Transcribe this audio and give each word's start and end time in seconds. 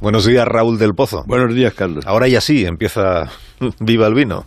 Buenos 0.00 0.24
días, 0.26 0.46
Raúl 0.46 0.78
del 0.78 0.94
Pozo. 0.94 1.24
Buenos 1.26 1.54
días, 1.54 1.74
Carlos. 1.74 2.06
Ahora 2.06 2.28
ya 2.28 2.40
sí, 2.40 2.64
empieza 2.64 3.28
Viva 3.80 4.06
el 4.06 4.14
vino. 4.14 4.44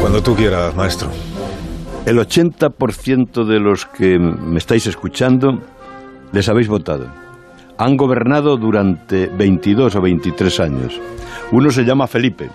Cuando 0.00 0.22
tú 0.22 0.34
quieras, 0.34 0.74
maestro. 0.74 1.10
El 2.06 2.18
80% 2.18 3.44
de 3.44 3.60
los 3.60 3.84
que 3.84 4.18
me 4.18 4.58
estáis 4.58 4.86
escuchando 4.86 5.60
les 6.32 6.48
habéis 6.48 6.68
votado. 6.68 7.27
Han 7.78 7.96
gobernado 7.96 8.56
durante 8.56 9.28
22 9.28 9.94
o 9.94 10.00
23 10.00 10.60
años. 10.60 11.00
Uno 11.52 11.70
se 11.70 11.84
llama 11.84 12.06
Felipe, 12.06 12.50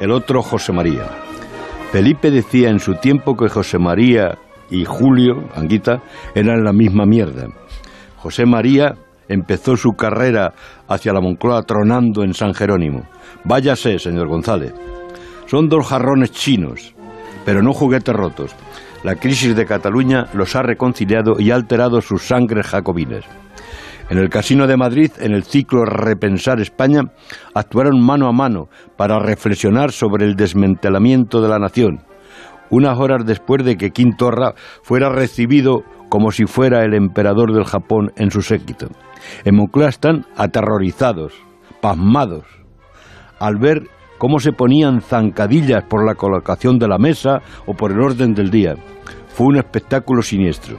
el 0.00 0.10
otro 0.12 0.42
José 0.42 0.72
María. 0.72 1.06
Felipe 1.92 2.30
decía 2.30 2.68
en 2.68 2.78
su 2.78 2.94
tiempo 2.94 3.36
que 3.36 3.48
José 3.48 3.78
María 3.78 4.36
y 4.70 4.84
Julio, 4.84 5.48
Anguita, 5.54 6.02
eran 6.34 6.62
la 6.62 6.72
misma 6.72 7.06
mierda. 7.06 7.46
José 8.16 8.44
María 8.44 8.94
empezó 9.28 9.76
su 9.76 9.92
carrera 9.92 10.52
hacia 10.88 11.12
la 11.12 11.20
Moncloa 11.20 11.62
tronando 11.62 12.22
en 12.22 12.34
San 12.34 12.52
Jerónimo. 12.52 13.04
Váyase, 13.44 13.98
señor 13.98 14.28
González. 14.28 14.74
Son 15.46 15.68
dos 15.68 15.86
jarrones 15.86 16.32
chinos, 16.32 16.94
pero 17.44 17.62
no 17.62 17.72
juguetes 17.72 18.14
rotos. 18.14 18.54
La 19.04 19.14
crisis 19.14 19.54
de 19.54 19.66
Cataluña 19.66 20.26
los 20.34 20.56
ha 20.56 20.62
reconciliado 20.62 21.36
y 21.38 21.50
ha 21.50 21.54
alterado 21.54 22.00
sus 22.00 22.22
sangres 22.22 22.66
jacobinas. 22.66 23.24
En 24.08 24.18
el 24.18 24.28
Casino 24.28 24.68
de 24.68 24.76
Madrid, 24.76 25.10
en 25.18 25.32
el 25.32 25.42
ciclo 25.42 25.84
Repensar 25.84 26.60
España, 26.60 27.00
actuaron 27.54 28.00
mano 28.00 28.28
a 28.28 28.32
mano 28.32 28.68
para 28.96 29.18
reflexionar 29.18 29.90
sobre 29.90 30.26
el 30.26 30.36
desmantelamiento 30.36 31.40
de 31.40 31.48
la 31.48 31.58
nación, 31.58 32.04
unas 32.70 32.98
horas 33.00 33.26
después 33.26 33.64
de 33.64 33.76
que 33.76 33.90
Quintorra 33.90 34.54
fuera 34.82 35.08
recibido 35.08 35.82
como 36.08 36.30
si 36.30 36.46
fuera 36.46 36.84
el 36.84 36.94
emperador 36.94 37.52
del 37.52 37.64
Japón 37.64 38.12
en 38.16 38.30
su 38.30 38.42
séquito. 38.42 38.86
En 39.44 39.56
Moncloa 39.56 39.88
están 39.88 40.24
aterrorizados, 40.36 41.32
pasmados, 41.80 42.44
al 43.40 43.56
ver 43.56 43.88
cómo 44.18 44.38
se 44.38 44.52
ponían 44.52 45.00
zancadillas 45.00 45.82
por 45.82 46.06
la 46.06 46.14
colocación 46.14 46.78
de 46.78 46.86
la 46.86 46.98
mesa 46.98 47.42
o 47.66 47.74
por 47.74 47.90
el 47.90 48.00
orden 48.00 48.34
del 48.34 48.50
día. 48.50 48.76
Fue 49.28 49.48
un 49.48 49.56
espectáculo 49.56 50.22
siniestro. 50.22 50.78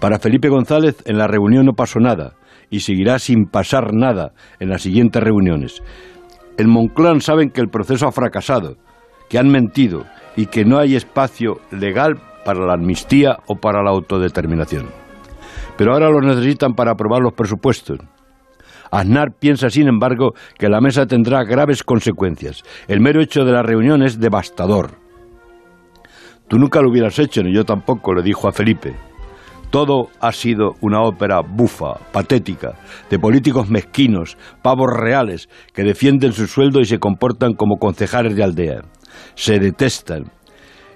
Para 0.00 0.18
Felipe 0.18 0.48
González 0.48 1.02
en 1.06 1.18
la 1.18 1.26
reunión 1.26 1.66
no 1.66 1.72
pasó 1.72 2.00
nada 2.00 2.34
y 2.70 2.80
seguirá 2.80 3.18
sin 3.18 3.46
pasar 3.46 3.92
nada 3.92 4.32
en 4.60 4.68
las 4.68 4.82
siguientes 4.82 5.22
reuniones. 5.22 5.82
En 6.56 6.70
Monclán 6.70 7.20
saben 7.20 7.50
que 7.50 7.60
el 7.60 7.68
proceso 7.68 8.06
ha 8.06 8.12
fracasado, 8.12 8.76
que 9.28 9.38
han 9.38 9.48
mentido 9.48 10.04
y 10.36 10.46
que 10.46 10.64
no 10.64 10.78
hay 10.78 10.94
espacio 10.94 11.60
legal 11.70 12.14
para 12.44 12.66
la 12.66 12.74
amnistía 12.74 13.38
o 13.46 13.56
para 13.56 13.82
la 13.82 13.90
autodeterminación. 13.90 14.86
Pero 15.76 15.92
ahora 15.92 16.10
lo 16.10 16.20
necesitan 16.20 16.74
para 16.74 16.92
aprobar 16.92 17.22
los 17.22 17.32
presupuestos. 17.32 17.98
Aznar 18.90 19.32
piensa, 19.38 19.70
sin 19.70 19.88
embargo, 19.88 20.34
que 20.56 20.68
la 20.68 20.80
mesa 20.80 21.06
tendrá 21.06 21.42
graves 21.42 21.82
consecuencias. 21.82 22.62
El 22.86 23.00
mero 23.00 23.20
hecho 23.20 23.44
de 23.44 23.52
la 23.52 23.62
reunión 23.62 24.02
es 24.02 24.20
devastador. 24.20 24.92
Tú 26.46 26.58
nunca 26.58 26.80
lo 26.80 26.90
hubieras 26.90 27.18
hecho, 27.18 27.42
ni 27.42 27.52
yo 27.52 27.64
tampoco, 27.64 28.14
le 28.14 28.22
dijo 28.22 28.46
a 28.46 28.52
Felipe. 28.52 28.94
Todo 29.74 30.06
ha 30.20 30.30
sido 30.30 30.76
una 30.82 31.02
ópera 31.02 31.40
bufa, 31.40 31.94
patética, 32.12 32.76
de 33.10 33.18
políticos 33.18 33.68
mezquinos, 33.68 34.36
pavos 34.62 34.86
reales, 34.88 35.48
que 35.72 35.82
defienden 35.82 36.32
su 36.32 36.46
sueldo 36.46 36.78
y 36.78 36.84
se 36.84 37.00
comportan 37.00 37.54
como 37.54 37.78
concejales 37.78 38.36
de 38.36 38.44
aldea. 38.44 38.82
Se 39.34 39.58
detestan. 39.58 40.30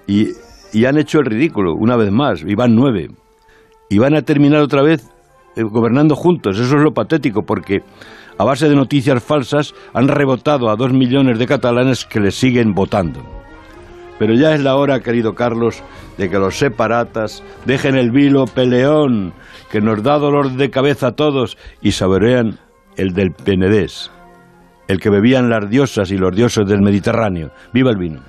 Y, 0.07 0.29
y 0.71 0.85
han 0.85 0.97
hecho 0.97 1.19
el 1.19 1.25
ridículo, 1.25 1.73
una 1.73 1.97
vez 1.97 2.09
más, 2.09 2.41
y 2.47 2.55
van 2.55 2.73
nueve. 2.73 3.09
Y 3.89 3.97
van 3.97 4.15
a 4.15 4.21
terminar 4.21 4.61
otra 4.61 4.81
vez 4.81 5.05
eh, 5.57 5.61
gobernando 5.61 6.15
juntos. 6.15 6.57
Eso 6.57 6.77
es 6.77 6.81
lo 6.81 6.93
patético, 6.93 7.41
porque 7.41 7.79
a 8.37 8.45
base 8.45 8.69
de 8.69 8.77
noticias 8.77 9.21
falsas 9.21 9.73
han 9.93 10.07
rebotado 10.07 10.69
a 10.69 10.77
dos 10.77 10.93
millones 10.93 11.37
de 11.37 11.47
catalanes 11.47 12.05
que 12.05 12.21
les 12.21 12.35
siguen 12.35 12.71
votando. 12.71 13.38
Pero 14.19 14.33
ya 14.35 14.53
es 14.53 14.61
la 14.61 14.75
hora, 14.75 14.99
querido 14.99 15.33
Carlos, 15.33 15.81
de 16.17 16.29
que 16.29 16.37
los 16.37 16.59
separatas 16.59 17.41
dejen 17.65 17.95
el 17.95 18.11
vilo 18.11 18.45
peleón 18.45 19.33
que 19.71 19.79
nos 19.79 20.03
da 20.03 20.19
dolor 20.19 20.51
de 20.51 20.69
cabeza 20.69 21.07
a 21.07 21.11
todos 21.13 21.57
y 21.81 21.93
saborean 21.93 22.59
el 22.97 23.13
del 23.13 23.31
Penedés, 23.31 24.11
el 24.89 24.99
que 24.99 25.09
bebían 25.09 25.49
las 25.49 25.69
diosas 25.69 26.11
y 26.11 26.17
los 26.17 26.35
dioses 26.35 26.67
del 26.67 26.81
Mediterráneo. 26.81 27.51
¡Viva 27.73 27.91
el 27.91 27.97
vino! 27.97 28.21